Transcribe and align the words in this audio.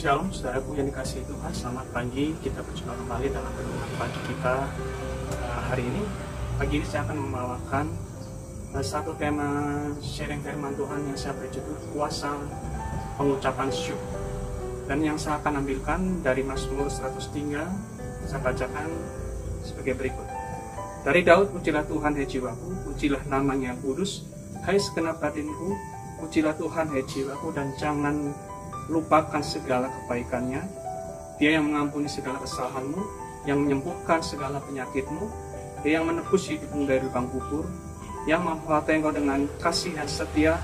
Shalom 0.00 0.32
saudaraku 0.32 0.80
yang 0.80 0.88
dikasihi 0.88 1.28
Tuhan, 1.28 1.52
selamat 1.52 1.92
pagi. 1.92 2.32
Kita 2.40 2.64
berjumpa 2.64 2.96
kembali 3.04 3.36
dalam 3.36 3.52
renungan 3.52 3.90
pagi 4.00 4.16
kita 4.32 4.64
uh, 5.28 5.60
hari 5.68 5.84
ini. 5.84 6.00
Pagi 6.56 6.80
ini 6.80 6.86
saya 6.88 7.04
akan 7.04 7.28
membawakan 7.28 7.84
uh, 8.72 8.80
satu 8.80 9.12
tema 9.20 9.44
sharing 10.00 10.40
firman 10.40 10.72
Tuhan 10.72 11.04
yang 11.04 11.20
saya 11.20 11.36
beri 11.36 11.52
judul 11.52 11.76
kuasa 11.92 12.32
pengucapan 13.20 13.68
syukur. 13.68 14.24
Dan 14.88 15.04
yang 15.04 15.20
saya 15.20 15.36
akan 15.36 15.60
ambilkan 15.60 16.24
dari 16.24 16.48
Mazmur 16.48 16.88
103, 16.88 18.24
saya 18.24 18.40
bacakan 18.40 18.88
sebagai 19.60 20.00
berikut. 20.00 20.24
Dari 21.04 21.28
Daud, 21.28 21.52
pujilah 21.52 21.84
Tuhan, 21.84 22.16
hai 22.16 22.24
jiwaku, 22.24 22.88
pujilah 22.88 23.20
namanya 23.28 23.76
kudus, 23.84 24.24
hai 24.64 24.80
segenap 24.80 25.20
batinku, 25.20 25.76
pujilah 26.24 26.56
Tuhan, 26.56 26.88
hai 26.88 27.04
jiwaku, 27.04 27.52
dan 27.52 27.76
jangan 27.76 28.32
lupakan 28.90 29.40
segala 29.40 29.86
kebaikannya. 29.88 30.66
Dia 31.38 31.56
yang 31.56 31.70
mengampuni 31.70 32.10
segala 32.10 32.42
kesalahanmu, 32.42 33.00
yang 33.48 33.62
menyembuhkan 33.62 34.20
segala 34.20 34.60
penyakitmu, 34.60 35.30
dia 35.80 36.02
yang 36.02 36.10
menebus 36.10 36.44
hidupmu 36.50 36.84
dari 36.84 37.00
lubang 37.00 37.30
kubur, 37.32 37.64
yang 38.28 38.44
memperhatikan 38.44 39.00
engkau 39.00 39.14
dengan 39.16 39.40
kasih 39.62 39.96
dan 39.96 40.04
setia 40.10 40.60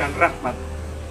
dan 0.00 0.08
rahmat. 0.16 0.56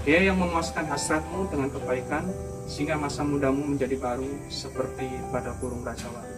Dia 0.08 0.26
yang 0.26 0.42
memuaskan 0.42 0.90
hasratmu 0.90 1.52
dengan 1.54 1.70
kebaikan, 1.70 2.26
sehingga 2.66 2.98
masa 2.98 3.22
mudamu 3.22 3.62
menjadi 3.76 4.00
baru 4.00 4.26
seperti 4.50 5.06
pada 5.30 5.54
burung 5.62 5.86
raja 5.86 6.10
wali. 6.10 6.34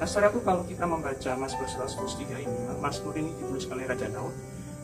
Nah, 0.00 0.08
saudaraku, 0.08 0.40
kalau 0.40 0.64
kita 0.64 0.88
membaca 0.88 1.30
Mazmur 1.36 1.68
103 1.68 2.40
ini, 2.40 2.58
Mazmur 2.80 3.12
ini 3.20 3.36
ditulis 3.36 3.68
oleh 3.68 3.84
Raja 3.84 4.08
Daud, 4.08 4.32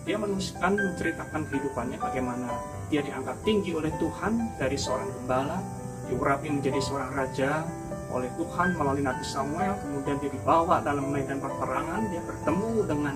dia 0.07 0.17
menuliskan 0.17 0.79
menceritakan 0.79 1.51
kehidupannya 1.51 1.99
bagaimana 1.99 2.49
dia 2.89 3.03
diangkat 3.03 3.37
tinggi 3.43 3.75
oleh 3.75 3.91
Tuhan 3.99 4.55
dari 4.55 4.79
seorang 4.79 5.11
gembala 5.21 5.59
diurapi 6.07 6.47
menjadi 6.47 6.79
seorang 6.79 7.11
raja 7.11 7.67
oleh 8.15 8.31
Tuhan 8.39 8.79
melalui 8.79 9.03
Nabi 9.03 9.27
Samuel 9.27 9.75
kemudian 9.83 10.23
dia 10.23 10.31
dibawa 10.31 10.79
dalam 10.81 11.11
medan 11.11 11.43
peperangan 11.43 12.07
dia 12.15 12.23
bertemu 12.23 12.87
dengan 12.87 13.15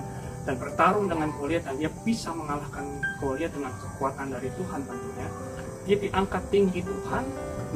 dan 0.49 0.57
bertarung 0.57 1.07
dengan 1.07 1.29
Goliat 1.37 1.69
dan 1.69 1.77
dia 1.77 1.93
bisa 2.03 2.33
mengalahkan 2.33 2.83
Goliat 3.21 3.53
dengan 3.53 3.73
kekuatan 3.77 4.33
dari 4.33 4.49
Tuhan 4.57 4.81
tentunya. 4.89 5.29
Dia 5.85 5.97
diangkat 6.01 6.43
tinggi 6.49 6.81
Tuhan 6.81 7.25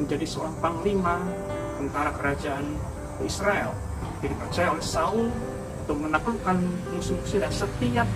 menjadi 0.01 0.25
seorang 0.25 0.55
panglima 0.61 1.21
tentara 1.77 2.11
kerajaan 2.17 2.65
Israel. 3.21 3.71
Dipercaya 4.19 4.73
oleh 4.73 4.85
Saul 4.85 5.29
untuk 5.85 5.97
menaklukkan 6.01 6.57
musuh-musuh 6.97 7.39
dan 7.39 7.53
setiap 7.53 8.07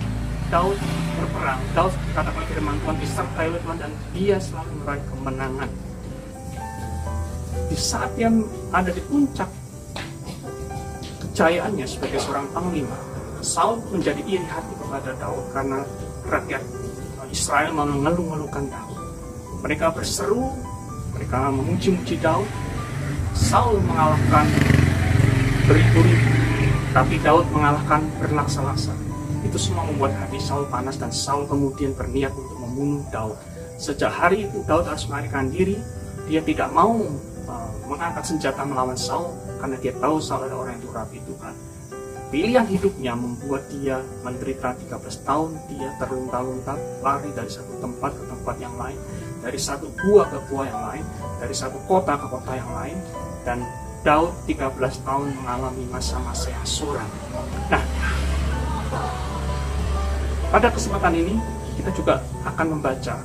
Daud 0.50 0.74
berperang, 1.14 1.62
Daud 1.78 1.94
katakan 2.10 2.42
firman 2.50 2.74
Tuhan 2.82 2.96
disertai 2.98 3.46
oleh 3.54 3.62
Tuhan 3.62 3.78
dan 3.78 3.92
dia 4.10 4.36
selalu 4.42 4.82
meraih 4.82 5.04
kemenangan. 5.06 5.70
Di 7.70 7.78
saat 7.78 8.10
dia 8.18 8.26
ada 8.74 8.90
di 8.90 8.98
puncak 9.06 9.46
kejayaannya 11.22 11.86
sebagai 11.86 12.18
seorang 12.18 12.50
panglima, 12.50 12.98
Saul 13.46 13.78
menjadi 13.94 14.26
iri 14.26 14.42
hati 14.42 14.74
kepada 14.74 15.14
Daud 15.22 15.54
karena 15.54 15.86
rakyat 16.26 16.62
Israel 17.30 17.70
mengeluh-ngeluhkan 17.70 18.66
Daud. 18.74 18.98
Mereka 19.62 19.94
berseru, 19.94 20.50
mereka 21.14 21.46
memuji-muji 21.54 22.18
Daud. 22.18 22.50
Saul 23.38 23.78
mengalahkan 23.86 24.50
beribu-ribu, 25.70 26.30
tapi 26.90 27.22
Daud 27.22 27.46
mengalahkan 27.54 28.02
berlaksa-laksa 28.18 29.09
itu 29.50 29.58
semua 29.58 29.82
membuat 29.82 30.14
hati 30.14 30.38
Saul 30.38 30.70
panas 30.70 30.94
dan 30.94 31.10
Saul 31.10 31.42
kemudian 31.50 31.90
berniat 31.98 32.30
untuk 32.38 32.54
membunuh 32.62 33.02
Daud. 33.10 33.34
Sejak 33.82 34.14
hari 34.14 34.46
itu 34.46 34.62
Daud 34.62 34.86
harus 34.86 35.10
melarikan 35.10 35.50
diri. 35.50 35.74
Dia 36.30 36.38
tidak 36.38 36.70
mau 36.70 36.94
uh, 37.50 37.70
mengangkat 37.90 38.30
senjata 38.30 38.62
melawan 38.62 38.94
Saul 38.94 39.34
karena 39.58 39.74
dia 39.82 39.90
tahu 39.98 40.22
Saul 40.22 40.46
adalah 40.46 40.70
orang 40.70 40.78
yang 40.78 40.84
durapi 40.86 41.18
Tuhan. 41.26 41.54
Pilihan 42.30 42.62
hidupnya 42.70 43.18
membuat 43.18 43.66
dia 43.74 43.98
menderita 44.22 44.78
13 44.78 45.26
tahun. 45.26 45.50
Dia 45.66 45.98
terlunta-lunta 45.98 46.78
lari 47.02 47.34
dari 47.34 47.50
satu 47.50 47.74
tempat 47.82 48.14
ke 48.14 48.24
tempat 48.30 48.54
yang 48.62 48.74
lain, 48.78 48.94
dari 49.42 49.58
satu 49.58 49.90
gua 49.98 50.30
ke 50.30 50.38
gua 50.46 50.62
yang 50.62 50.82
lain, 50.94 51.04
dari 51.42 51.54
satu 51.58 51.82
kota 51.90 52.14
ke 52.14 52.26
kota 52.30 52.54
yang 52.54 52.70
lain, 52.70 52.94
dan 53.42 53.66
Daud 54.06 54.30
13 54.46 54.78
tahun 55.02 55.34
mengalami 55.42 55.90
masa-masa 55.90 56.54
yang 56.54 56.62
suram. 56.62 57.10
Nah, 57.66 57.82
pada 60.50 60.66
kesempatan 60.66 61.14
ini, 61.14 61.38
kita 61.78 61.94
juga 61.94 62.18
akan 62.42 62.66
membaca 62.74 63.22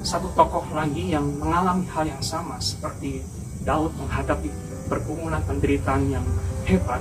satu 0.00 0.32
tokoh 0.32 0.64
lagi 0.72 1.12
yang 1.12 1.22
mengalami 1.36 1.84
hal 1.92 2.08
yang 2.08 2.24
sama 2.24 2.56
seperti 2.58 3.20
Daud 3.62 3.92
menghadapi 4.00 4.48
pergumulan 4.88 5.44
penderitaan 5.44 6.08
yang 6.10 6.24
hebat 6.64 6.98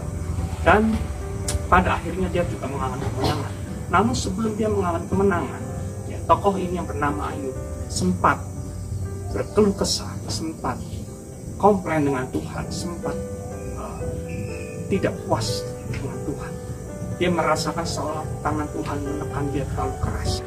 dan 0.62 0.92
pada 1.72 1.98
akhirnya 1.98 2.28
dia 2.30 2.44
juga 2.52 2.68
mengalami 2.68 3.08
kemenangan. 3.16 3.54
Namun 3.90 4.14
sebelum 4.14 4.54
dia 4.60 4.68
mengalami 4.68 5.08
kemenangan, 5.08 5.62
ya, 6.12 6.20
tokoh 6.28 6.54
ini 6.60 6.76
yang 6.76 6.86
bernama 6.86 7.32
Ayub 7.32 7.56
sempat 7.88 8.44
berkeluh 9.32 9.74
kesah, 9.74 10.12
sempat 10.28 10.76
komplain 11.56 12.12
dengan 12.12 12.28
Tuhan, 12.30 12.68
sempat 12.68 13.16
uh, 13.80 14.00
tidak 14.92 15.16
puas 15.26 15.64
dengan 15.88 16.20
Tuhan 16.28 16.61
dia 17.22 17.30
merasakan 17.30 17.86
seolah 17.86 18.26
tangan 18.42 18.66
Tuhan 18.74 18.98
menekan 19.06 19.46
dia 19.54 19.62
terlalu 19.70 19.94
keras. 20.02 20.42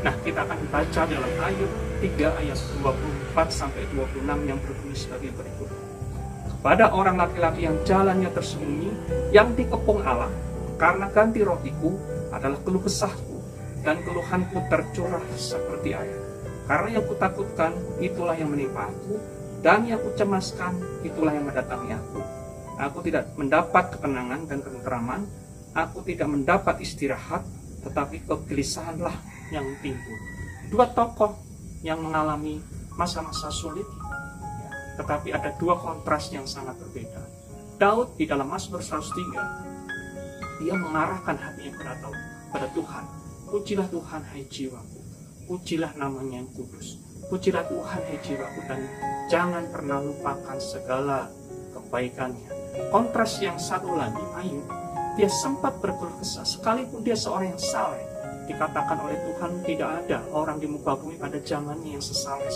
Nah, 0.00 0.16
kita 0.24 0.40
akan 0.40 0.56
baca 0.72 1.02
dalam 1.04 1.32
Ayub 1.36 1.68
3 2.00 2.40
ayat 2.40 2.58
24 2.80 3.52
sampai 3.52 3.84
26 3.92 4.48
yang 4.48 4.56
berbunyi 4.56 4.96
sebagai 4.96 5.36
berikut. 5.36 5.68
Kepada 6.48 6.96
orang 6.96 7.20
laki-laki 7.20 7.68
yang 7.68 7.76
jalannya 7.84 8.32
tersembunyi, 8.32 8.88
yang 9.36 9.52
dikepung 9.52 10.00
Allah, 10.00 10.32
karena 10.80 11.12
ganti 11.12 11.44
rotiku 11.44 11.92
adalah 12.32 12.56
keluh 12.64 12.80
kesahku, 12.80 13.44
dan 13.84 14.00
keluhanku 14.00 14.64
tercurah 14.72 15.24
seperti 15.36 15.92
air. 15.92 16.24
Karena 16.64 16.88
yang 16.96 17.04
kutakutkan, 17.04 17.76
itulah 18.00 18.32
yang 18.32 18.48
menimpa 18.48 18.88
aku, 18.88 19.20
dan 19.60 19.84
yang 19.84 20.00
kucemaskan, 20.00 20.72
itulah 21.04 21.36
yang 21.36 21.44
mendatangi 21.44 21.92
aku. 21.92 22.24
Aku 22.80 23.04
tidak 23.04 23.28
mendapat 23.36 23.92
ketenangan 23.92 24.48
dan 24.48 24.64
ketenteraman, 24.64 25.28
aku 25.74 26.06
tidak 26.06 26.30
mendapat 26.30 26.80
istirahat, 26.80 27.42
tetapi 27.82 28.22
kegelisahanlah 28.24 29.14
yang 29.50 29.66
timbul. 29.82 30.18
Dua 30.70 30.86
tokoh 30.94 31.36
yang 31.84 32.00
mengalami 32.00 32.62
masa-masa 32.96 33.50
sulit, 33.50 33.84
tetapi 34.96 35.34
ada 35.34 35.52
dua 35.58 35.76
kontras 35.76 36.30
yang 36.30 36.46
sangat 36.46 36.78
berbeda. 36.78 37.20
Daud 37.76 38.14
di 38.14 38.24
dalam 38.24 38.48
Mazmur 38.48 38.80
103, 38.80 40.62
dia 40.62 40.74
mengarahkan 40.78 41.34
hatinya 41.34 41.74
kepada 41.74 42.08
pada 42.54 42.66
Tuhan. 42.70 43.04
Pujilah 43.50 43.90
Tuhan, 43.90 44.22
hai 44.30 44.46
jiwaku. 44.46 44.98
Pujilah 45.50 45.92
namanya 45.98 46.40
yang 46.40 46.48
kudus. 46.54 47.02
Pujilah 47.26 47.66
Tuhan, 47.66 48.00
hai 48.06 48.18
jiwaku, 48.22 48.60
dan 48.70 48.80
jangan 49.26 49.66
pernah 49.74 49.98
lupakan 49.98 50.58
segala 50.62 51.26
kebaikannya. 51.74 52.48
Kontras 52.94 53.42
yang 53.42 53.58
satu 53.58 53.90
lagi, 53.98 54.22
Ayub, 54.38 54.66
dia 55.14 55.30
sempat 55.30 55.78
berkeluh 55.78 56.14
kesah. 56.18 56.42
Sekalipun 56.42 57.06
dia 57.06 57.14
seorang 57.14 57.54
yang 57.54 57.62
saleh 57.62 58.04
dikatakan 58.44 59.00
oleh 59.00 59.16
Tuhan 59.24 59.52
tidak 59.64 59.90
ada 60.04 60.18
orang 60.36 60.60
di 60.60 60.68
muka 60.68 60.98
bumi 61.00 61.16
pada 61.16 61.40
zamannya 61.40 61.96
yang 61.96 62.04
sesaleh 62.04 62.52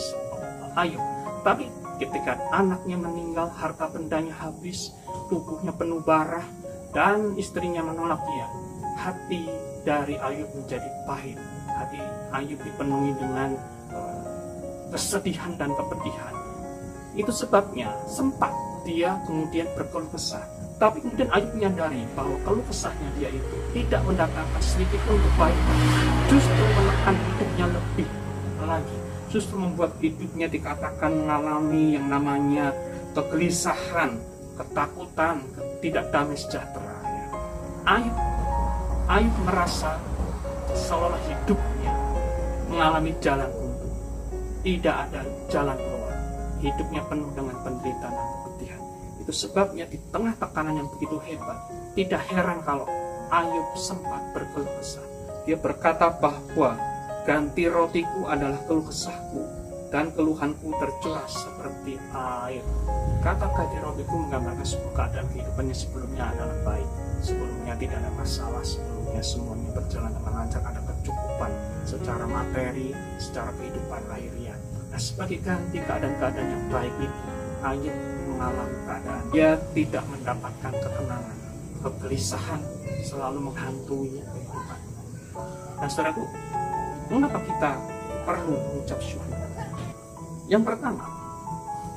Ayub. 0.77 1.01
Tapi 1.43 1.71
ketika 1.97 2.37
anaknya 2.53 3.01
meninggal 3.01 3.49
harta 3.57 3.89
bendanya 3.89 4.37
habis 4.37 4.93
tubuhnya 5.33 5.73
penuh 5.73 6.05
barah 6.05 6.45
dan 6.93 7.35
istrinya 7.41 7.81
menolak 7.81 8.21
dia 8.27 8.47
hati 8.99 9.49
dari 9.87 10.19
Ayub 10.19 10.51
menjadi 10.53 10.91
pahit. 11.07 11.39
Hati 11.79 12.03
Ayub 12.35 12.59
dipenuhi 12.61 13.15
dengan 13.17 13.55
uh, 13.95 14.23
kesedihan 14.93 15.55
dan 15.57 15.73
kepedihan. 15.73 16.35
Itu 17.15 17.31
sebabnya 17.31 17.95
sempat 18.11 18.53
dia 18.83 19.19
kemudian 19.27 19.67
berkeluh 19.79 20.11
kesah 20.11 20.58
tapi 20.79 21.03
kemudian 21.03 21.27
Ayub 21.35 21.51
menyadari 21.59 22.07
bahwa 22.15 22.39
kalau 22.47 22.63
kesahnya 22.71 23.11
dia 23.19 23.35
itu 23.35 23.57
tidak 23.75 23.99
mendatangkan 24.07 24.63
sedikit 24.63 25.03
pun 25.11 25.19
kebaikan, 25.19 25.79
justru 26.31 26.63
menekan 26.79 27.15
hidupnya 27.19 27.67
lebih 27.75 28.09
lagi. 28.63 28.99
Justru 29.29 29.55
membuat 29.61 29.93
hidupnya 29.99 30.47
dikatakan 30.49 31.13
mengalami 31.13 31.99
yang 31.99 32.07
namanya 32.07 32.73
kegelisahan, 33.13 34.23
ketakutan, 34.55 35.43
tidak 35.83 36.09
damai 36.15 36.39
sejahtera. 36.39 36.97
Ayub, 37.85 38.17
Ayub 39.11 39.35
merasa 39.45 39.99
seolah 40.79 41.19
hidupnya 41.27 41.93
mengalami 42.71 43.13
jalan 43.19 43.51
buntu. 43.51 43.89
Tidak 44.63 44.95
ada 44.95 45.21
jalan 45.51 45.77
keluar. 45.77 46.17
Hidupnya 46.63 47.03
penuh 47.11 47.31
dengan 47.35 47.57
penderitaan 47.67 48.17
itu 49.29 49.45
sebabnya 49.45 49.85
di 49.85 50.01
tengah 50.09 50.33
tekanan 50.41 50.81
yang 50.81 50.89
begitu 50.89 51.21
hebat, 51.21 51.61
tidak 51.93 52.25
heran 52.33 52.65
kalau 52.65 52.89
Ayub 53.29 53.77
sempat 53.77 54.25
berkeluh 54.33 54.73
kesah. 54.81 55.05
Dia 55.45 55.61
berkata 55.61 56.09
bahwa 56.17 56.81
ganti 57.29 57.69
rotiku 57.69 58.25
adalah 58.25 58.57
keluh 58.65 58.89
kesahku 58.89 59.45
dan 59.93 60.09
keluhanku 60.17 60.73
tercurah 60.81 61.29
seperti 61.29 62.01
air. 62.17 62.65
Kata 63.21 63.53
Kadirobiku 63.53 64.17
menggambarkan 64.17 64.65
sebuah 64.65 64.97
keadaan 64.97 65.29
kehidupannya 65.37 65.77
sebelumnya 65.77 66.25
adalah 66.33 66.57
baik. 66.65 66.89
Sebelumnya 67.21 67.77
tidak 67.77 68.01
ada 68.01 68.11
masalah, 68.17 68.65
sebelumnya 68.65 69.21
semuanya 69.21 69.77
berjalan 69.77 70.09
dengan 70.17 70.33
lancar, 70.41 70.65
ada 70.65 70.81
kecukupan 70.81 71.53
secara 71.85 72.25
materi, 72.25 72.97
secara 73.21 73.53
kehidupan 73.61 74.01
lahiriah. 74.09 74.57
Nah, 74.89 74.97
sebagai 74.97 75.45
ganti 75.45 75.85
keadaan-keadaan 75.85 76.49
yang 76.49 76.65
baik 76.73 76.97
itu, 76.97 77.21
Ayat 77.59 77.99
mengalami 78.39 78.79
keadaan. 78.87 79.23
Dia 79.35 79.51
tidak 79.75 80.05
mendapatkan 80.07 80.73
ketenangan, 80.79 81.39
kegelisahan 81.83 82.61
selalu 83.03 83.39
menghantui 83.51 84.23
kehidupan. 84.23 84.81
Nah, 85.83 85.89
saudaraku, 85.91 86.23
mengapa 87.11 87.39
kita 87.43 87.71
perlu 88.23 88.55
mengucap 88.55 88.99
syukur? 89.03 89.35
Yang 90.47 90.63
pertama, 90.65 91.05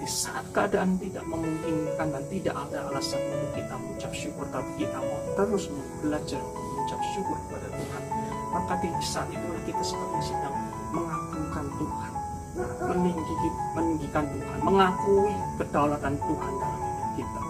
di 0.02 0.08
saat 0.10 0.46
keadaan 0.50 0.98
tidak 0.98 1.24
memungkinkan 1.30 2.08
dan 2.10 2.24
tidak 2.26 2.56
ada 2.58 2.90
alasan 2.90 3.22
untuk 3.22 3.52
kita 3.54 3.74
mengucap 3.78 4.12
syukur, 4.18 4.46
tapi 4.50 4.70
kita 4.82 4.98
mau 4.98 5.22
terus 5.38 5.70
belajar 6.02 6.42
mengucap 6.42 7.00
syukur 7.14 7.38
kepada 7.48 7.68
Tuhan, 7.70 8.04
maka 8.50 8.74
di 8.82 8.90
saat 9.06 9.30
itu 9.30 9.48
kita 9.70 9.84
seperti 9.86 10.34
sedang 10.34 10.56
mengagungkan 10.92 11.66
Tuhan, 11.80 12.12
meninggi, 12.58 13.48
meninggikan 13.76 14.24
Tuhan, 14.28 14.58
mengakui 14.60 15.36
kedaulatan 15.56 16.14
Tuhan 16.20 16.54
dalam 16.60 16.80
hidup 16.84 17.10
kita. 17.16 17.42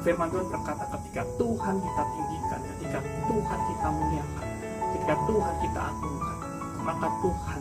Firman 0.00 0.28
Tuhan 0.32 0.46
berkata 0.48 0.84
ketika 0.96 1.22
Tuhan 1.36 1.74
kita 1.80 2.02
tinggikan, 2.16 2.60
ketika 2.76 2.98
Tuhan 3.28 3.58
kita 3.68 3.88
muliakan, 3.88 4.48
ketika 4.80 5.14
Tuhan 5.28 5.54
kita 5.64 5.80
agungkan, 5.80 6.36
maka 6.84 7.08
Tuhan 7.20 7.60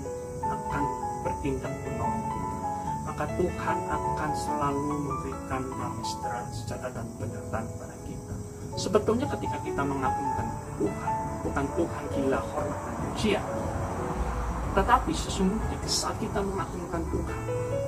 akan 0.50 0.84
bertindak 1.24 1.74
menolong 1.84 2.24
kita. 2.32 2.58
Maka 3.10 3.26
Tuhan 3.36 3.78
akan 3.90 4.32
selalu 4.38 4.82
memberikan 5.04 5.62
damai 5.76 6.06
sejahtera 6.56 6.90
dan 6.96 7.08
penyertaan 7.20 7.66
kepada 7.68 7.96
kita. 8.08 8.34
Sebetulnya 8.80 9.28
ketika 9.36 9.58
kita 9.60 9.82
mengagungkan 9.84 10.48
Tuhan, 10.80 11.14
bukan 11.44 11.66
Tuhan 11.76 12.04
gila 12.16 12.40
hormat 12.40 12.80
dan 12.80 12.96
pujian, 13.04 13.46
tetapi 14.78 15.12
sesungguhnya 15.12 15.78
saat 15.90 16.18
kita 16.22 16.40
mengagungkan 16.46 17.02
Tuhan, 17.10 17.40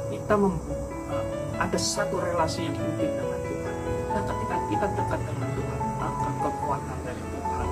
kita 0.10 0.34
membuat 0.34 1.26
ada 1.62 1.78
satu 1.78 2.18
relasi 2.18 2.66
yang 2.66 2.74
intim 2.74 3.12
dengan 3.14 3.40
Tuhan. 3.46 3.76
Dan 4.12 4.24
ketika 4.26 4.56
kita 4.66 4.86
dekat 4.98 5.20
dengan 5.22 5.50
Tuhan, 5.54 5.80
maka 6.02 6.30
kekuatan 6.42 6.98
dari 7.06 7.22
Tuhan 7.22 7.68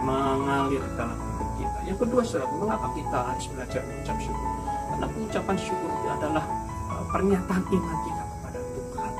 mengalir 0.00 0.82
dalam 0.96 1.18
hidup 1.20 1.50
kita. 1.60 1.78
Yang 1.84 1.98
kedua, 2.00 2.20
saudara, 2.24 2.48
mengapa 2.56 2.88
kita 2.96 3.18
harus 3.28 3.46
belajar 3.52 3.82
mengucap 3.84 4.16
syukur? 4.24 4.50
Karena 4.88 5.06
pengucapan 5.12 5.56
syukur 5.60 5.90
itu 5.92 6.08
adalah 6.08 6.44
uh, 6.88 7.04
pernyataan 7.12 7.62
iman 7.68 7.98
kita 8.08 8.22
kepada 8.24 8.58
Tuhan. 8.64 9.12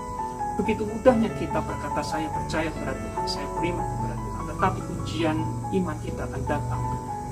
Begitu 0.57 0.83
mudahnya 0.89 1.31
kita 1.37 1.59
berkata, 1.61 2.01
saya 2.01 2.27
percaya 2.33 2.69
kepada 2.73 2.95
Tuhan, 2.97 3.25
saya 3.29 3.47
beriman 3.61 3.85
kepada 3.85 4.15
Tuhan. 4.17 4.43
Tetapi 4.49 4.81
ujian 4.97 5.37
iman 5.77 5.97
kita 6.01 6.21
akan 6.25 6.43
datang 6.49 6.81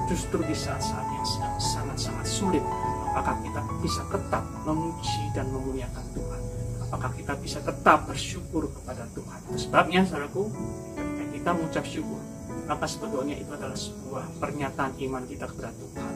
justru 0.09 0.41
di 0.45 0.57
saat-saat 0.57 1.07
yang 1.09 1.27
sedang 1.27 1.57
sangat-sangat 1.57 2.27
sulit 2.29 2.65
apakah 3.13 3.41
kita 3.41 3.61
bisa 3.81 4.03
tetap 4.11 4.45
memuji 4.67 5.23
dan 5.33 5.47
memuliakan 5.49 6.05
Tuhan? 6.13 6.41
Apakah 6.85 7.11
kita 7.17 7.35
bisa 7.41 7.59
tetap 7.65 8.07
bersyukur 8.07 8.71
kepada 8.71 9.09
Tuhan? 9.17 9.41
Sebabnya 9.57 10.05
saudaraku 10.05 10.53
ketika 10.95 11.25
kita 11.33 11.51
mengucap 11.57 11.85
syukur 11.89 12.21
maka 12.65 12.89
sebetulnya 12.89 13.37
itu 13.37 13.51
adalah 13.53 13.77
sebuah 13.77 14.25
pernyataan 14.41 14.93
iman 14.97 15.23
kita 15.29 15.45
kepada 15.53 15.73
Tuhan. 15.77 16.13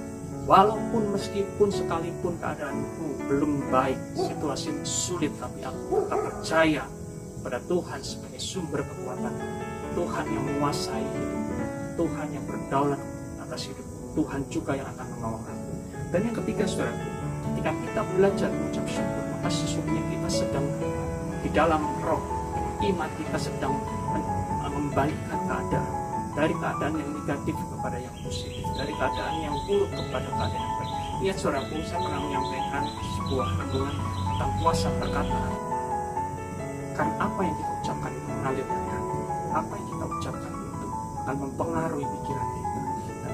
Walaupun 0.48 1.12
meskipun 1.12 1.68
sekalipun 1.68 2.40
keadaanku 2.40 3.28
belum 3.28 3.68
baik 3.68 4.00
situasi 4.16 4.72
sulit 4.80 5.32
tapi 5.36 5.60
aku 5.60 6.08
tetap 6.08 6.20
percaya 6.24 6.84
pada 7.44 7.60
Tuhan 7.68 8.00
sebagai 8.00 8.40
sumber 8.40 8.80
kekuatan. 8.80 9.34
Tuhan 9.92 10.24
yang 10.30 10.44
menguasai 10.46 11.04
hidup 11.04 11.38
Tuhan 11.98 12.30
yang 12.30 12.46
berdaulat 12.46 13.02
atas 13.48 13.72
hidup 13.72 13.86
Tuhan 14.12 14.40
juga 14.52 14.76
yang 14.76 14.88
akan 14.92 15.06
menolong 15.16 15.44
aku. 15.48 15.72
Dan 16.12 16.20
yang 16.28 16.36
ketiga, 16.44 16.64
saudara, 16.68 16.92
ketika 17.48 17.70
kita 17.72 18.00
belajar 18.12 18.48
mengucap 18.52 18.84
syukur, 18.84 19.24
maka 19.32 19.48
sesungguhnya 19.48 20.04
kita 20.12 20.28
sedang 20.28 20.66
di 21.40 21.50
dalam 21.56 21.82
roh, 22.04 22.20
iman 22.84 23.10
kita 23.16 23.38
sedang 23.40 23.72
membalikkan 24.68 25.40
keadaan 25.48 25.92
dari 26.36 26.54
keadaan 26.54 26.94
yang 27.00 27.10
negatif 27.16 27.56
kepada 27.56 27.98
yang 27.98 28.14
positif, 28.20 28.64
dari 28.76 28.92
keadaan 28.94 29.34
yang 29.42 29.56
buruk 29.64 29.90
kepada 29.96 30.28
keadaan 30.28 30.60
yang 30.60 30.74
baik. 30.76 30.92
Lihat 31.18 31.36
saudaraku, 31.40 31.74
saya 31.82 31.98
pernah 32.04 32.20
menyampaikan 32.20 32.84
sebuah 33.18 33.48
renungan 33.58 33.96
tentang 33.98 34.50
puasa 34.62 34.88
perkataan. 35.02 35.52
Karena 36.94 37.14
apa 37.16 37.40
yang 37.42 37.54
kita 37.58 37.70
ucapkan 37.82 38.12
mengalir 38.28 38.66
dari 38.66 38.88
hati. 38.92 39.20
Apa 39.50 39.72
yang 39.72 39.86
kita 39.88 40.04
ucapkan 40.04 40.52
itu 40.52 40.86
akan 41.22 41.36
mempengaruhi 41.42 42.06
pikiran 42.06 42.48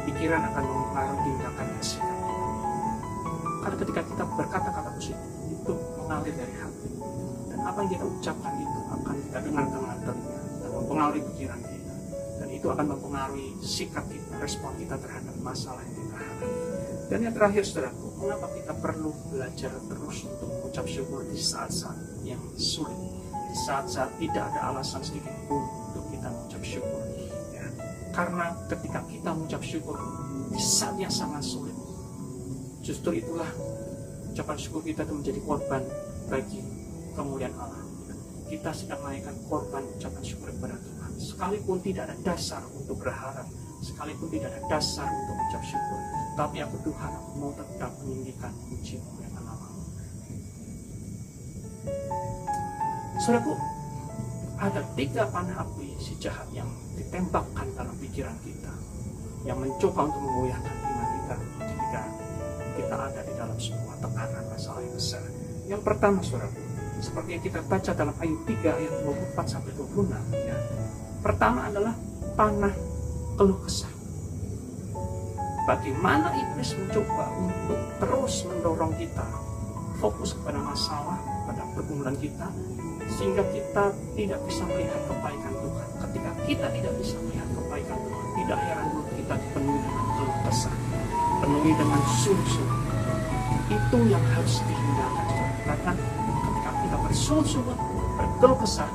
pikiran 0.04 0.40
akan 0.52 0.64
mempengaruhi 0.64 1.20
tindakan 1.24 1.66
dan 1.68 1.82
sikap 1.84 2.18
Karena 3.64 3.76
ketika 3.80 4.00
kita 4.04 4.24
berkata-kata 4.28 4.90
positif, 4.92 5.28
itu 5.48 5.74
mengalir 5.96 6.34
dari 6.36 6.54
hati. 6.60 6.88
Dan 7.48 7.58
apa 7.64 7.78
yang 7.80 7.90
kita 7.96 8.04
ucapkan 8.04 8.52
itu 8.60 8.80
akan 8.92 9.14
kita 9.24 9.38
dengar 9.40 9.64
dengan 9.72 9.98
telinga 10.04 10.40
dan 10.60 10.70
mempengaruhi 10.76 11.22
pikiran 11.32 11.60
kita. 11.64 11.94
Dan 12.44 12.48
itu 12.52 12.66
akan 12.68 12.86
mempengaruhi 12.92 13.48
sikap 13.64 14.04
kita, 14.12 14.32
respon 14.36 14.76
kita 14.76 15.00
terhadap 15.00 15.32
masalah 15.40 15.80
yang 15.80 15.96
kita 15.96 16.16
hadapi. 16.20 16.48
Dan 17.08 17.18
yang 17.24 17.34
terakhir, 17.36 17.62
saudaraku, 17.64 18.06
mengapa 18.20 18.46
kita 18.52 18.72
perlu 18.76 19.10
belajar 19.32 19.72
terus 19.88 20.16
untuk 20.28 20.48
mengucap 20.52 20.84
syukur 20.84 21.24
di 21.24 21.40
saat-saat 21.40 21.96
yang 22.20 22.40
sulit, 22.60 23.00
di 23.32 23.56
saat-saat 23.64 24.12
tidak 24.20 24.44
ada 24.52 24.60
alasan 24.72 25.00
sedikit 25.00 25.32
pun 25.48 25.64
untuk 25.88 26.04
kita 26.12 26.28
mengucap 26.28 26.60
syukur 26.60 27.03
karena 28.14 28.54
ketika 28.70 29.02
kita 29.10 29.30
mengucap 29.34 29.62
syukur 29.66 29.98
di 30.54 30.62
saat 30.62 30.94
yang 30.96 31.10
sangat 31.10 31.42
sulit, 31.42 31.74
justru 32.86 33.18
itulah 33.18 33.50
ucapan 34.30 34.56
syukur 34.58 34.80
kita 34.86 35.02
itu 35.02 35.14
menjadi 35.18 35.40
korban 35.42 35.82
bagi 36.30 36.62
kemuliaan 37.18 37.54
Allah. 37.58 37.82
Kita 38.46 38.70
sedang 38.70 39.02
menaikkan 39.02 39.34
korban 39.50 39.82
ucapan 39.98 40.22
syukur 40.22 40.54
kepada 40.54 40.78
Tuhan. 40.78 41.10
Sekalipun 41.18 41.78
tidak 41.82 42.06
ada 42.06 42.16
dasar 42.22 42.62
untuk 42.70 43.02
berharap, 43.02 43.46
sekalipun 43.82 44.30
tidak 44.30 44.54
ada 44.54 44.62
dasar 44.78 45.10
untuk 45.10 45.34
ucap 45.50 45.62
syukur, 45.66 46.00
tapi 46.38 46.62
aku 46.62 46.76
Tuhan 46.86 47.10
aku 47.18 47.30
mau 47.34 47.50
tetap 47.50 47.90
meninggikan 48.06 48.54
puji 48.70 49.02
kemuliaan 49.02 49.42
Allah. 49.42 49.70
Saudaraku, 53.18 53.54
ada 54.58 54.80
tiga 54.94 55.26
panah 55.30 55.66
api 55.66 55.98
si 55.98 56.14
jahat 56.22 56.46
yang 56.54 56.70
ditembakkan 56.94 57.66
dalam 57.74 57.93
pikiran 58.14 58.38
kita 58.46 58.70
yang 59.42 59.58
mencoba 59.58 60.06
untuk 60.06 60.22
mengoyahkan 60.22 60.76
iman 60.86 61.08
kita 61.18 61.34
ketika 61.34 62.02
kita 62.78 62.94
ada 62.94 63.20
di 63.26 63.34
dalam 63.34 63.58
sebuah 63.58 63.96
tekanan 63.98 64.44
masalah 64.54 64.80
yang 64.86 64.94
besar. 64.94 65.24
Yang 65.66 65.82
pertama, 65.82 66.22
saudara, 66.22 66.54
seperti 67.02 67.28
yang 67.34 67.42
kita 67.42 67.58
baca 67.66 67.90
dalam 67.90 68.14
ayat 68.14 68.40
3 68.46 68.78
ayat 68.78 68.94
24 69.34 69.50
sampai 69.50 69.70
26 69.74 70.14
ya. 70.30 70.58
Pertama 71.26 71.66
adalah 71.66 71.94
panah 72.38 72.74
keluh 73.34 73.58
kesah. 73.66 73.90
Bagaimana 75.66 76.38
iblis 76.38 76.70
mencoba 76.78 77.34
untuk 77.34 77.80
terus 77.98 78.46
mendorong 78.46 78.94
kita 78.94 79.26
fokus 79.98 80.38
kepada 80.38 80.62
masalah, 80.62 81.18
pada 81.50 81.66
pergumulan 81.74 82.14
kita, 82.14 82.46
sehingga 83.12 83.44
kita 83.52 83.84
tidak 84.16 84.40
bisa 84.48 84.62
melihat 84.68 85.00
kebaikan 85.06 85.52
Tuhan. 85.54 85.88
Ketika 86.02 86.30
kita 86.44 86.66
tidak 86.72 86.94
bisa 87.00 87.16
melihat 87.24 87.48
kebaikan 87.52 87.98
Tuhan, 88.04 88.24
tidak 88.40 88.58
heran 88.64 88.86
mulut 88.92 89.08
kita 89.14 89.34
dipenuhi 89.38 89.78
dengan 89.80 90.06
keluh 90.16 90.38
kesah, 90.48 90.76
penuhi 91.40 91.72
dengan 91.76 92.00
sungguh 92.20 92.66
Itu 93.72 93.98
yang 94.06 94.24
harus 94.36 94.54
dihindarkan. 94.68 95.26
Karena 95.64 95.92
ketika 95.96 96.70
kita 96.84 96.96
bersungguh-sungguh 97.08 97.76
berkeluh 98.20 98.58
kesah, 98.60 98.90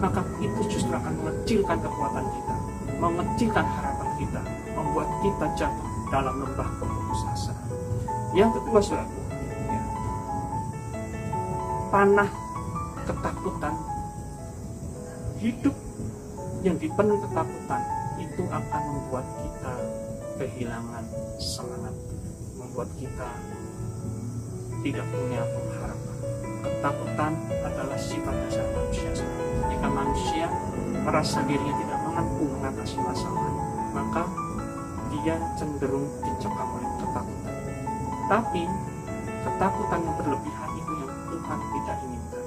maka 0.00 0.20
itu 0.40 0.60
justru 0.68 0.92
akan 0.92 1.12
mengecilkan 1.20 1.78
kekuatan 1.80 2.24
kita, 2.24 2.54
mengecilkan 3.00 3.64
harapan 3.64 4.08
kita, 4.16 4.40
membuat 4.76 5.08
kita 5.20 5.46
jatuh 5.56 5.88
dalam 6.08 6.34
lembah 6.42 6.68
keputusasaan. 6.80 7.68
Yang 8.30 8.50
kedua, 8.60 8.78
saudaraku, 8.78 9.20
ya, 9.68 9.82
panah 11.90 12.30
ketakutan. 13.06 13.74
Hidup 15.40 15.76
yang 16.60 16.76
dipenuhi 16.76 17.20
ketakutan 17.24 17.82
itu 18.20 18.42
akan 18.52 18.82
membuat 18.92 19.26
kita 19.40 19.74
kehilangan 20.36 21.04
semangat 21.40 21.94
membuat 22.60 22.88
kita 23.00 23.30
tidak 24.84 25.06
punya 25.08 25.40
pengharapan. 25.48 26.16
Ketakutan 26.60 27.32
adalah 27.64 27.98
sifat 28.00 28.34
dasar 28.44 28.66
manusia 28.76 29.10
jika 29.72 29.88
manusia 29.88 30.46
merasa 31.00 31.40
dirinya 31.48 31.74
tidak 31.80 32.00
mampu 32.04 32.44
mengatasi 32.44 32.96
masalah 33.00 33.52
maka 33.96 34.22
dia 35.08 35.36
cenderung 35.56 36.04
dicekam 36.20 36.68
oleh 36.76 36.90
ketakutan. 37.00 37.56
Tapi 38.28 38.62
ketakutan 39.40 40.00
yang 40.04 40.16
berlebihan 40.20 40.70
Tuhan 41.50 41.66
tidak 41.74 41.98
inginkan 42.06 42.39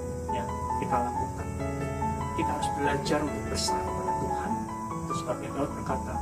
kita 0.93 1.09
lakukan. 1.09 1.47
Kita 2.37 2.49
harus 2.53 2.69
belajar 2.77 3.19
untuk 3.25 3.43
berserah 3.49 3.81
kepada 3.81 4.13
Tuhan. 4.13 4.51
Itu 4.93 5.13
sebabnya 5.25 5.49
Daud 5.57 5.71
berkata, 5.73 6.13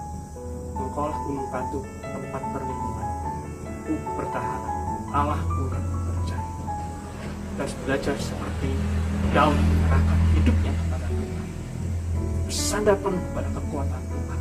Engkaulah 0.79 1.19
gunung 1.27 1.47
batu 1.51 1.79
tempat 1.99 2.43
perlindungan. 2.55 3.07
Ku 3.83 3.93
bertahan, 4.15 4.61
Allahku 5.11 5.61
yang 5.75 5.87
percaya. 5.91 6.51
Kita 7.51 7.59
harus 7.67 7.75
belajar 7.83 8.15
seperti 8.15 8.71
Daud 9.35 9.59
menyerahkan 9.59 10.19
hidupnya 10.39 10.71
kepada 10.71 11.07
Tuhan. 11.11 11.47
Bersandar 12.47 12.95
penuh 13.03 13.23
pada 13.35 13.49
kekuatan 13.51 14.01
Tuhan. 14.07 14.39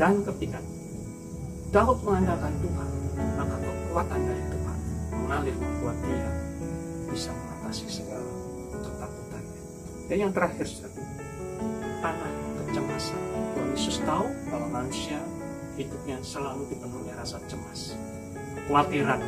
Dan 0.00 0.14
ketika 0.32 0.60
Daud 1.76 1.98
mengandalkan 2.08 2.56
Tuhan, 2.64 2.88
maka 3.36 3.56
kekuatan 3.60 4.20
dari 4.24 4.44
Tuhan 4.48 4.78
mengalir 5.12 5.56
membuat 5.60 5.96
dia 6.08 6.28
bisa 7.12 7.36
mengatasi 7.36 7.84
segala. 7.92 8.35
Dan 10.06 10.16
yang 10.22 10.32
terakhir, 10.32 10.70
tanah 11.98 12.30
kecemasan. 12.70 13.20
Tuhan 13.56 13.68
Yesus 13.74 13.96
tahu 14.06 14.26
bahwa 14.52 14.68
manusia 14.82 15.18
hidupnya 15.74 16.22
selalu 16.22 16.70
dipenuhi 16.70 17.10
rasa 17.16 17.42
cemas, 17.50 17.98
kekhawatiran. 18.54 19.18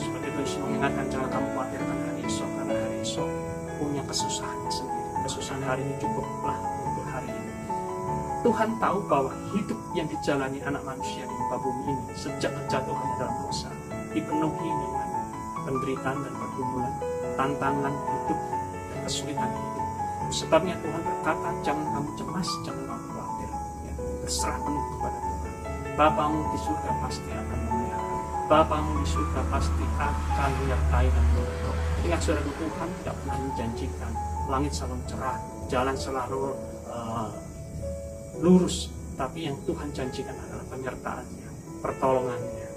Seperti 0.00 0.26
itu 0.32 0.38
Yesus 0.40 0.58
mengingatkan 0.64 1.04
jangan 1.12 1.28
kamu 1.28 1.48
khawatirkan 1.52 1.98
hari 2.08 2.20
esok 2.24 2.48
karena 2.56 2.74
hari 2.80 2.96
esok 3.04 3.28
punya 3.76 4.02
kesusahannya 4.08 4.72
sendiri. 4.72 5.10
Kesusahan 5.28 5.62
hari 5.68 5.82
ini 5.84 5.94
cukuplah 6.00 6.58
untuk 6.80 7.06
hari 7.06 7.28
ini. 7.28 7.52
Tuhan 8.40 8.70
tahu 8.80 8.98
bahwa 9.04 9.32
hidup 9.52 9.80
yang 9.92 10.08
dijalani 10.08 10.64
anak 10.64 10.80
manusia 10.80 11.28
di 11.28 11.34
muka 11.36 11.56
bumi 11.60 11.82
ini 11.92 12.04
sejak 12.16 12.52
kejatuhan 12.56 13.08
dalam 13.20 13.36
dosa 13.44 13.68
dipenuhi 14.16 14.64
dengan 14.64 15.08
penderitaan 15.68 16.18
dan 16.24 16.34
pergumulan, 16.34 16.94
tantangan 17.36 17.94
hidup, 17.94 18.40
dan 18.88 18.98
kesulitan 19.04 19.50
hidup. 19.52 19.79
Sebabnya 20.28 20.76
Tuhan 20.84 21.00
berkata, 21.00 21.48
jangan 21.64 21.86
kamu 21.96 22.10
cemas, 22.20 22.48
jangan 22.68 22.84
kamu 22.84 23.06
khawatir. 23.08 23.50
Ya, 23.88 23.92
berserah 24.20 24.58
penuh 24.60 24.84
kepada 24.92 25.18
Tuhan. 25.18 25.52
Bapamu 25.96 26.40
di 26.52 26.58
surga 26.60 26.90
pasti 27.00 27.30
akan 27.32 27.58
memelihara. 27.64 28.16
Bapamu 28.46 28.92
di 29.00 29.06
surga 29.08 29.40
pasti 29.48 29.84
akan 29.96 30.50
menyertai 30.60 31.06
dan 31.08 31.24
menolong. 31.34 31.78
Ingat 32.00 32.20
saudara 32.24 32.52
Tuhan 32.56 32.88
tidak 33.00 33.14
pernah 33.20 33.38
menjanjikan 33.44 34.12
langit 34.48 34.72
selalu 34.72 34.96
cerah, 35.06 35.38
jalan 35.68 35.96
selalu 35.96 36.42
uh, 36.88 37.28
lurus. 38.40 38.88
Tapi 39.20 39.44
yang 39.44 39.56
Tuhan 39.68 39.92
janjikan 39.92 40.32
adalah 40.32 40.64
penyertaannya, 40.72 41.48
pertolongannya, 41.84 42.68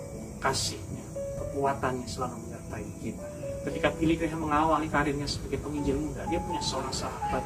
kasihnya, 0.44 1.06
kekuatannya 1.40 2.04
selalu 2.04 2.53
kita. 3.02 3.28
Ketika 3.64 3.88
Billy 3.96 4.20
Graham 4.20 4.44
mengawali 4.44 4.92
karirnya 4.92 5.24
sebagai 5.24 5.64
penginjil 5.64 5.96
muda, 5.96 6.28
dia 6.28 6.40
punya 6.44 6.60
seorang 6.60 6.92
sahabat 6.92 7.44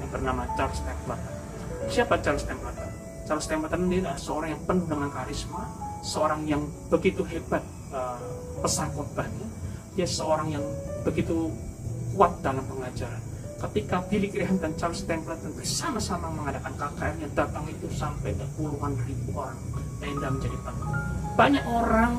yang 0.00 0.08
bernama 0.08 0.42
Charles 0.56 0.80
Templeton. 0.80 1.34
Siapa 1.92 2.14
Charles 2.24 2.44
Templeton? 2.48 2.88
Charles 3.28 3.46
Templeton 3.46 3.80
dia 3.92 4.00
adalah 4.00 4.20
seorang 4.20 4.48
yang 4.56 4.62
penuh 4.64 4.86
dengan 4.88 5.10
karisma, 5.12 5.62
seorang 6.00 6.40
yang 6.48 6.62
begitu 6.88 7.20
hebat 7.28 7.60
uh, 7.92 8.16
pesan 8.64 8.88
khotbahnya. 8.96 9.46
Dia 9.92 10.08
seorang 10.08 10.48
yang 10.56 10.64
begitu 11.04 11.52
kuat 12.16 12.32
dalam 12.40 12.64
pengajaran. 12.64 13.20
Ketika 13.58 14.06
Billy 14.06 14.30
Graham 14.30 14.56
dan 14.62 14.72
Charles 14.78 15.02
Templeton 15.02 15.50
bersama-sama 15.58 16.30
mengadakan 16.30 16.72
KKR 16.78 17.14
yang 17.18 17.32
datang 17.34 17.66
itu 17.66 17.90
sampai 17.90 18.30
ke 18.30 18.46
puluhan 18.54 18.94
ribu 19.02 19.34
orang, 19.34 19.58
tenda 19.98 20.30
menjadi 20.30 20.58
penuh. 20.62 20.88
Banyak 21.34 21.64
orang 21.66 22.12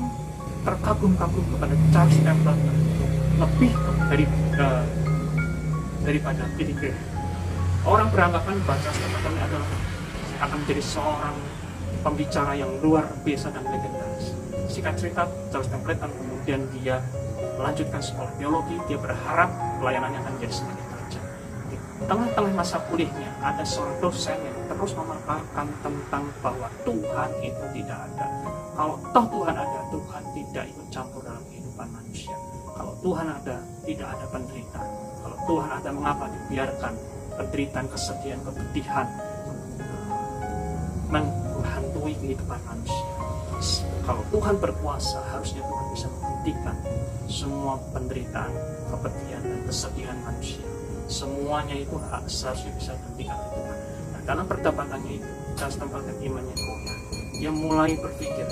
terkagum-kagum 0.60 1.44
kepada 1.56 1.74
Charles 1.92 2.18
Templeton 2.20 2.76
lebih 3.40 3.72
dari 4.12 4.24
uh, 4.60 4.84
daripada 6.04 6.42
Graham. 6.56 7.06
Orang 7.88 8.08
beranggapan 8.12 8.56
bahwa 8.68 8.78
Charles 8.84 9.00
Templeton 9.00 9.34
adalah 9.40 9.70
akan 10.40 10.56
menjadi 10.64 10.82
seorang 10.84 11.36
pembicara 12.00 12.52
yang 12.56 12.72
luar 12.80 13.04
biasa 13.24 13.52
dan 13.52 13.64
legendaris. 13.68 14.32
Singkat 14.68 14.94
cerita, 14.96 15.28
Charles 15.52 15.68
Templeton 15.68 16.08
kemudian 16.12 16.60
dia 16.80 17.00
melanjutkan 17.60 18.00
sekolah 18.00 18.32
teologi, 18.40 18.76
dia 18.88 18.96
berharap 18.96 19.52
pelayanannya 19.80 20.20
akan 20.24 20.32
menjadi 20.40 20.54
semakin 20.64 20.84
tajam. 20.88 21.24
Di 21.68 21.76
tengah-tengah 22.08 22.54
masa 22.56 22.76
kuliahnya, 22.88 23.30
ada 23.44 23.64
seorang 23.64 23.96
dosen 24.00 24.36
yang 24.40 24.56
terus 24.64 24.96
memaparkan 24.96 25.66
tentang 25.84 26.24
bahwa 26.40 26.68
Tuhan 26.88 27.30
itu 27.44 27.64
tidak 27.76 27.98
ada. 28.08 28.26
Kalau 28.72 28.96
toh 29.12 29.26
Tuhan 29.28 29.56
ada, 29.60 29.80
Tuhan 29.92 30.22
tidak 30.50 30.66
ikut 30.74 30.86
campur 30.90 31.22
dalam 31.22 31.42
kehidupan 31.46 31.88
manusia. 31.94 32.34
Kalau 32.74 32.94
Tuhan 33.06 33.26
ada, 33.30 33.56
tidak 33.86 34.08
ada 34.18 34.26
penderitaan. 34.34 34.90
Kalau 35.22 35.38
Tuhan 35.46 35.70
ada, 35.70 35.90
mengapa 35.94 36.24
dibiarkan 36.26 36.92
penderitaan, 37.38 37.86
kesedihan, 37.86 38.38
kepedihan 38.42 39.06
menghantui 41.06 42.14
kehidupan 42.18 42.58
manusia. 42.66 43.06
Kalau 44.02 44.26
Tuhan 44.34 44.58
berkuasa, 44.58 45.22
harusnya 45.30 45.62
Tuhan 45.62 45.86
bisa 45.94 46.06
menghentikan 46.18 46.76
semua 47.30 47.78
penderitaan, 47.94 48.50
kepedihan, 48.90 49.42
dan 49.46 49.60
kesedihan 49.70 50.18
manusia. 50.26 50.66
Semuanya 51.06 51.78
itu 51.78 51.94
seharusnya 52.26 52.74
bisa 52.74 52.92
dihentikan 53.14 53.38
oleh 53.38 53.50
Tuhan. 53.54 53.78
Nah, 54.10 54.20
dalam 54.26 54.44
perdebatannya 54.50 55.12
itu, 55.14 55.30
Charles 55.54 55.78
tempatkan 55.78 56.16
imannya 56.18 56.54
goyah. 56.58 56.98
Dia 57.38 57.50
mulai 57.54 57.94
berpikir, 57.98 58.46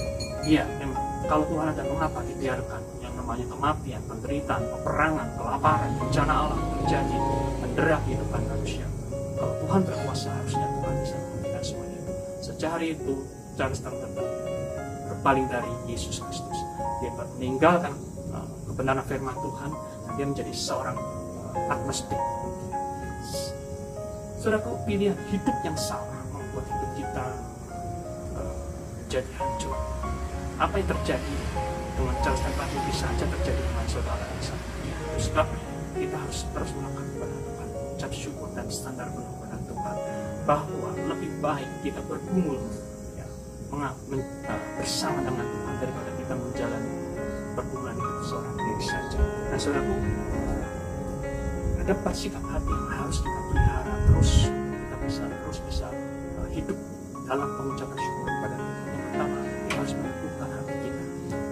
iya 0.47 0.63
memang 0.79 1.08
kalau 1.29 1.45
Tuhan 1.45 1.77
ada, 1.77 1.85
mengapa 1.85 2.25
dibiarkan 2.25 2.83
yang 3.05 3.13
namanya 3.13 3.45
kematian, 3.53 4.01
penderitaan, 4.09 4.65
peperangan, 4.65 5.29
kelaparan, 5.37 5.91
bencana 6.01 6.33
alam 6.33 6.61
terjadi, 6.81 7.17
mendera 7.61 7.97
kehidupan 8.09 8.43
manusia. 8.49 8.89
Kalau 9.37 9.55
Tuhan 9.61 9.81
berkuasa, 9.85 10.29
harusnya 10.33 10.67
Tuhan 10.73 10.95
bisa 11.05 11.15
menghentikan 11.21 11.63
semuanya 11.63 11.99
itu. 12.01 12.13
Itu, 12.89 13.15
Charles 13.61 13.81
Templeton 13.85 14.29
berpaling 15.13 15.47
dari 15.53 15.69
Yesus 15.85 16.17
Kristus. 16.17 16.59
Dia 17.05 17.13
meninggalkan 17.13 17.93
uh, 18.33 18.49
kebenaran 18.73 19.05
firman 19.05 19.37
Tuhan 19.37 19.71
dan 19.77 20.13
dia 20.17 20.27
menjadi 20.33 20.53
seorang 20.57 20.97
uh, 20.97 21.75
agnostik. 21.77 22.17
Saudaraku, 24.41 24.81
pilihan 24.89 25.19
hidup 25.29 25.57
yang 25.61 25.77
salah 25.77 26.25
membuat 26.33 26.65
hidup 26.73 26.91
kita 26.97 27.27
uh, 28.33 28.57
jadi 29.13 29.29
hancur. 29.37 29.98
Apa 30.59 30.75
yang 30.75 30.91
terjadi 30.91 31.35
dengan 31.95 32.15
Charles 32.19 32.43
Templeton 32.43 32.83
bisa 32.91 33.07
saja 33.07 33.25
terjadi 33.31 33.63
dengan 33.63 33.87
saudara 33.87 34.27
sama. 34.43 34.67
Sebab 35.19 35.47
kita 35.95 36.17
harus 36.19 36.39
terus 36.51 36.71
melakukan 36.75 37.07
kepada 37.15 37.37
Tuhan, 37.47 37.69
ucap 37.95 38.11
syukur 38.11 38.49
dan 38.59 38.67
standar 38.67 39.07
penuh 39.15 39.31
kepada 39.39 39.57
Tuhan 39.63 39.97
bahwa 40.43 40.91
lebih 41.15 41.31
baik 41.39 41.71
kita 41.87 42.03
bergumul 42.11 42.59
ya, 43.15 43.27
uh, 43.71 43.95
bersama 44.83 45.23
dengan 45.23 45.47
Tuhan 45.47 45.75
daripada 45.79 46.11
kita 46.19 46.35
menjalani 46.35 46.93
pergumulan 47.55 47.95
itu 47.95 48.23
seorang 48.27 48.55
diri 48.59 48.83
saja. 48.83 49.21
Nah, 49.23 49.59
saudaraku, 49.63 49.95
ada 51.79 51.93
empat 51.95 52.15
sikap 52.19 52.43
hati 52.51 52.73
yang 52.75 52.91
harus 52.99 53.19
kita 53.23 53.41
pelihara 53.47 53.95
terus 54.11 54.33
kita 54.51 54.97
bisa 55.07 55.23
terus 55.23 55.59
bisa 55.71 55.87
uh, 56.43 56.49
hidup 56.51 56.79
dalam 57.31 57.49
pengucapan 57.55 57.99
syukur 58.03 58.27
kepada 58.27 58.58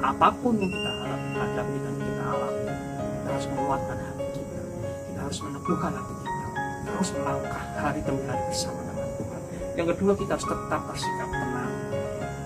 Apa 0.06 0.30
pun 0.38 0.54
yang 0.54 0.70
kita 0.70 0.90
hadapi 1.34 1.76
dan 1.82 1.94
kita 1.98 2.22
alami, 2.30 2.62
kita 2.70 3.26
harus 3.26 3.46
menguatkan 3.50 3.98
hati 3.98 4.26
kita. 4.38 4.60
Kita 4.86 5.18
harus 5.18 5.38
meneguhkan 5.42 5.92
hati 5.98 6.14
kita. 6.14 6.46
Kita 6.54 6.90
harus 6.94 7.10
melangkah 7.18 7.64
hari 7.74 8.00
demi 8.06 8.22
hari 8.30 8.42
bersama 8.46 8.80
dengan 8.86 9.10
Tuhan. 9.18 9.40
Yang 9.74 9.86
kedua, 9.90 10.12
kita 10.14 10.30
harus 10.38 10.46
tetap 10.46 10.80
bersikap 10.86 11.28
tenang. 11.34 11.74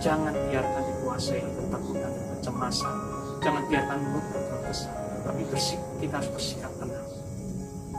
Jangan 0.00 0.34
biarkan 0.48 0.82
dikuasai 0.88 1.40
ketakutan 1.44 2.10
dan 2.16 2.24
kecemasan. 2.32 2.94
Jangan 3.44 3.62
biarkan 3.68 3.98
mulut 4.08 4.24
berkesan. 4.32 4.94
Tapi 5.20 5.42
bersik, 5.52 5.80
kita 6.00 6.14
harus 6.16 6.30
bersikap 6.32 6.72
tenang. 6.80 7.08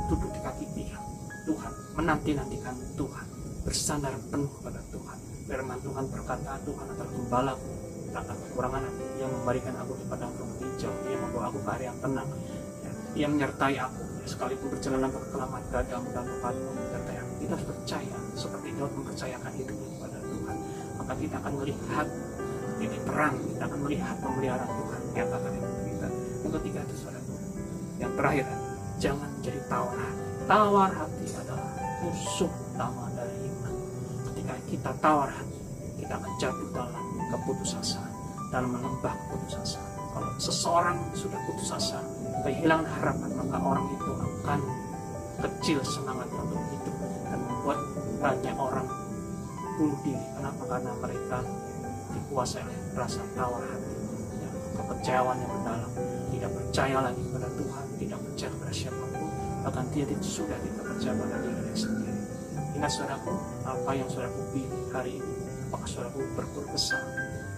Duduk 0.10 0.30
di 0.34 0.42
kaki 0.42 0.66
Tuhan. 0.74 1.04
Tuhan 1.46 1.72
menanti-nantikan 2.02 2.76
Tuhan. 2.98 3.26
Bersandar 3.62 4.18
penuh 4.34 4.50
kepada 4.58 4.82
Tuhan. 4.90 5.18
Firman 5.46 5.78
Tuhan 5.86 6.06
berkata, 6.10 6.58
Tuhan 6.66 6.86
adalah 6.98 7.14
gembalaku. 7.14 7.71
Akan 8.12 8.36
kekurangan 8.36 8.82
aku. 8.84 9.04
Dia 9.16 9.28
memberikan 9.28 9.74
aku 9.80 9.92
di 9.96 10.06
padang 10.08 10.32
rumput 10.36 10.60
hijau. 10.66 10.94
Dia 11.08 11.18
membawa 11.20 11.46
aku 11.52 11.60
ke 11.64 11.70
area 11.76 11.88
yang 11.92 12.00
tenang. 12.00 12.30
Dia 13.12 13.28
menyertai 13.28 13.76
aku. 13.80 14.04
Sekalipun 14.28 14.68
perjalanan 14.72 15.10
ke 15.12 15.20
kelamat 15.34 15.64
gadamu 15.72 16.08
dan 16.14 16.24
tempatmu 16.28 16.70
menyertai 16.76 17.18
aku. 17.20 17.34
Kita 17.44 17.56
percaya. 17.60 18.18
Seperti 18.36 18.68
Daud 18.76 18.92
mempercayakan 18.96 19.52
hidupnya 19.56 19.88
kepada 19.98 20.18
Tuhan. 20.24 20.58
Maka 21.00 21.14
kita 21.20 21.36
akan 21.40 21.54
melihat 21.60 22.08
titik 22.80 23.02
terang. 23.06 23.36
Kita 23.40 23.64
akan 23.68 23.80
melihat 23.86 24.16
pemeliharaan 24.20 24.72
Tuhan 24.72 25.02
nyatakan 25.12 25.52
hidup 25.52 25.74
kita. 25.84 26.08
Yang 26.42 26.52
ketiga 26.60 26.80
itu 26.88 26.96
saudara. 26.96 27.22
Yang 28.02 28.14
terakhir, 28.18 28.46
jangan 28.98 29.30
jadi 29.46 29.60
tawar 29.70 29.98
hati. 30.00 30.24
Tawar 30.50 30.90
hati 30.90 31.26
adalah 31.38 31.70
musuh 32.02 32.50
utama 32.50 33.06
dari 33.14 33.36
iman. 33.46 33.74
Ketika 34.32 34.54
kita 34.66 34.92
tawar 34.98 35.30
hati, 35.30 35.60
kita 36.02 36.14
akan 36.18 36.32
jatuh 36.42 36.70
dalam 36.74 37.01
keputusasaan, 37.32 38.12
dalam 38.52 38.70
melembah 38.76 39.16
keputusasaan. 39.16 39.92
Kalau 40.12 40.30
seseorang 40.36 40.98
sudah 41.16 41.40
putus 41.48 41.72
asa, 41.72 42.04
kehilangan 42.44 42.84
harapan 43.00 43.32
maka 43.32 43.58
orang 43.64 43.86
itu 43.96 44.12
akan 44.12 44.60
kecil 45.40 45.80
semangatnya 45.88 46.40
untuk 46.44 46.60
hidup 46.68 46.96
dan 47.32 47.40
membuat 47.48 47.80
banyak 48.20 48.56
orang 48.60 48.88
bunuh 49.80 50.00
diri. 50.04 50.26
Kenapa? 50.36 50.64
Karena 50.68 50.92
mereka 51.00 51.38
dikuasai 52.12 52.60
oleh 52.60 52.80
rasa 52.92 53.24
tawar 53.40 53.64
hati 53.64 53.96
ya, 54.44 54.50
kekecewaan 54.84 55.38
yang 55.40 55.52
mendalam. 55.56 55.92
Tidak 56.32 56.52
percaya 56.52 56.98
lagi 57.00 57.22
kepada 57.24 57.50
Tuhan 57.56 57.86
tidak 58.02 58.20
percaya 58.28 58.50
kepada 58.52 58.74
siapa 58.76 59.04
pun. 59.16 59.30
Bahkan 59.64 59.86
dia 59.96 60.06
sudah 60.20 60.58
tidak 60.60 60.84
percaya 60.92 61.14
pada 61.16 61.38
diri 61.40 61.76
sendiri. 61.78 62.22
Ingat 62.76 62.92
saudaraku 62.92 63.34
apa 63.64 63.92
yang 63.96 64.08
saudaraku 64.12 64.42
pilih 64.52 64.84
hari 64.92 65.24
ini? 65.24 65.34
Apakah 65.72 65.88
saudaraku 65.88 66.20
berbuat 66.36 66.68
besar 66.76 67.00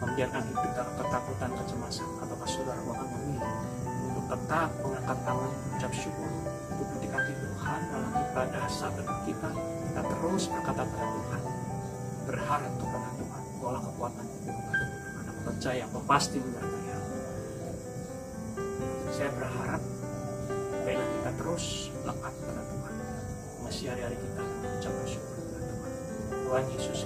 membiarkan 0.04 0.44
hidup 0.52 0.72
dalam 0.76 0.94
ketakutan 1.00 1.50
kecemasan 1.56 2.08
ataukah 2.20 2.50
saudara 2.52 2.82
akan 2.84 3.08
memilih 3.16 3.54
untuk 4.12 4.26
tetap 4.36 4.70
mengangkat 4.84 5.18
tangan 5.24 5.52
ucap 5.74 5.92
syukur. 5.96 6.30
Untuk 6.74 6.88
mendekati 6.94 7.34
Tuhan 7.38 7.80
dalam 7.90 8.12
ibadah 8.12 8.66
saat 8.68 8.94
kita 9.24 9.50
kita 9.56 10.02
terus 10.04 10.44
berkata 10.52 10.84
pada 10.84 11.08
Tuhan. 11.08 11.42
Berharap 12.28 12.72
kepada 12.76 13.10
Tuhan. 13.16 13.42
Bahwa 13.64 13.80
kekuatan 13.80 14.26
aku 14.28 15.42
percaya 15.48 15.82
aku 15.88 16.00
pasti 16.04 16.38
menyertai 16.44 16.84
saya 19.14 19.30
berharap 19.38 19.82
baiklah 20.84 21.06
kita 21.06 21.32
terus 21.38 21.94
lekat 22.02 22.34
pada 22.34 22.62
Tuhan. 22.66 22.94
Masih 23.62 23.86
hari-hari 23.94 24.18
kita 24.18 24.42
mengucap 24.42 24.94
syukur 25.06 25.38
kepada 25.38 25.64
Tuhan. 25.70 25.92
Tuhan 26.34 26.64
Yesus 26.74 27.00